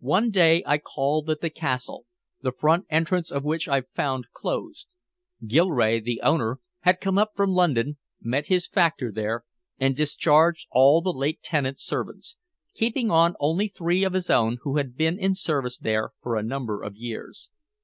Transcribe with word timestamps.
One 0.00 0.30
day 0.30 0.64
I 0.66 0.78
called 0.78 1.30
at 1.30 1.40
the 1.40 1.48
castle, 1.48 2.04
the 2.42 2.50
front 2.50 2.84
entrance 2.90 3.30
of 3.30 3.44
which 3.44 3.68
I 3.68 3.82
found 3.82 4.26
closed. 4.32 4.88
Gilrae, 5.46 6.00
the 6.00 6.20
owner, 6.22 6.58
had 6.80 7.00
come 7.00 7.16
up 7.16 7.34
from 7.36 7.52
London, 7.52 7.98
met 8.20 8.48
his 8.48 8.66
factor 8.66 9.12
there, 9.12 9.44
and 9.78 9.94
discharged 9.96 10.66
all 10.72 11.00
the 11.00 11.12
late 11.12 11.42
tenant's 11.44 11.84
servants, 11.84 12.36
keeping 12.74 13.08
on 13.12 13.36
only 13.38 13.68
three 13.68 14.02
of 14.02 14.14
his 14.14 14.30
own 14.30 14.58
who 14.62 14.78
had 14.78 14.96
been 14.96 15.16
in 15.16 15.32
service 15.32 15.78
there 15.78 16.10
for 16.20 16.34
a 16.34 16.42
number 16.42 16.82
of 16.82 16.96
years. 16.96 17.48